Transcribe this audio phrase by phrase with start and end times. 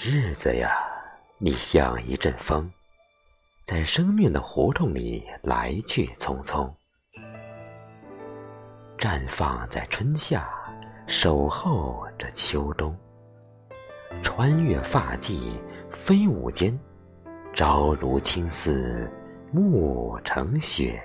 [0.00, 0.78] 日子呀，
[1.38, 2.70] 你像一阵风，
[3.64, 6.70] 在生命的胡同里来去匆匆，
[8.96, 10.48] 绽放在春夏，
[11.08, 12.96] 守候着秋冬，
[14.22, 15.60] 穿越发髻，
[15.90, 16.78] 飞舞间，
[17.52, 19.10] 朝如青丝，
[19.50, 21.02] 暮成雪。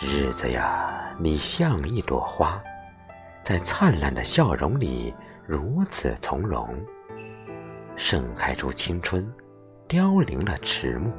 [0.00, 2.62] 日子呀，你像一朵花，
[3.42, 5.12] 在灿烂的笑容里
[5.44, 6.72] 如此从容，
[7.96, 9.28] 盛开出青春，
[9.88, 11.10] 凋零了迟暮，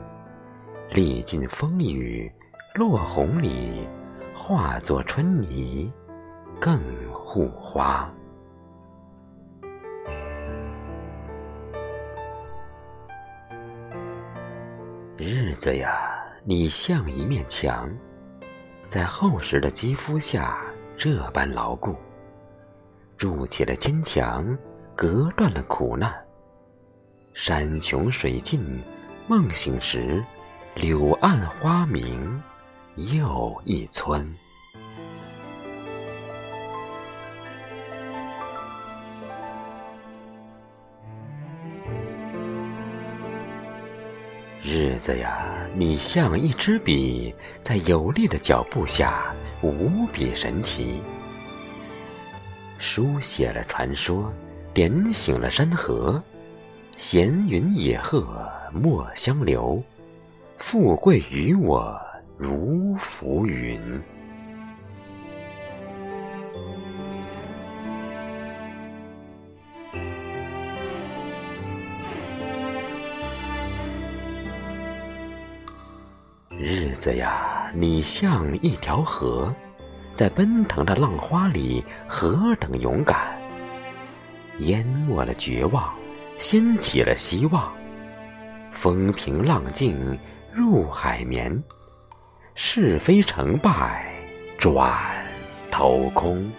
[0.91, 2.31] 历尽风雨，
[2.75, 3.85] 落红里
[4.33, 5.91] 化作春泥，
[6.61, 6.79] 更
[7.13, 8.09] 护花。
[15.17, 17.91] 日子呀，你像一面墙。
[18.89, 20.59] 在厚实的肌肤下，
[20.97, 21.95] 这般牢固，
[23.17, 24.57] 筑起了坚强，
[24.95, 26.11] 隔断了苦难。
[27.35, 28.81] 山穷水尽，
[29.27, 30.25] 梦醒时，
[30.73, 32.41] 柳暗花明
[33.13, 34.27] 又一村。
[44.61, 45.39] 日子呀，
[45.73, 51.01] 你像一支笔，在有力的脚步下，无比神奇。
[52.77, 54.31] 书写了传说，
[54.73, 56.21] 点醒了山河。
[56.97, 58.27] 闲云野鹤
[58.73, 59.81] 莫相留，
[60.57, 61.97] 富贵于我
[62.37, 63.79] 如浮云。
[76.89, 79.53] 日子呀，你像一条河，
[80.15, 83.15] 在奔腾的浪花里何等勇敢！
[84.61, 85.93] 淹没了绝望，
[86.39, 87.71] 掀起了希望。
[88.71, 90.17] 风平浪静
[90.51, 91.63] 入海绵，
[92.55, 94.11] 是非成败
[94.57, 94.91] 转
[95.69, 96.51] 头空。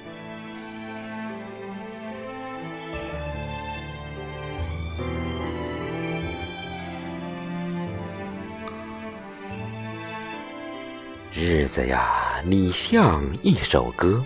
[11.32, 14.20] 日子呀，你像一首歌，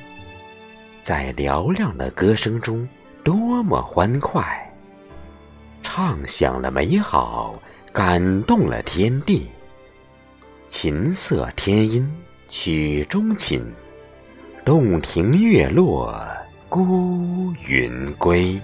[1.03, 2.89] 在嘹亮的歌声中，
[3.23, 4.43] 多么欢快！
[5.83, 7.61] 唱响了美好，
[7.93, 9.47] 感动了天地。
[10.67, 12.11] 琴瑟天音
[12.49, 13.63] 曲中琴，
[14.65, 16.19] 洞庭月落
[16.71, 18.59] 孤云归。